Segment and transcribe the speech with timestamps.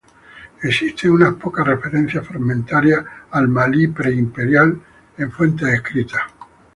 [0.63, 4.81] Existen unas pocas referencias fragmentarias al Malí pre imperial
[5.15, 6.21] en fuentes escritas.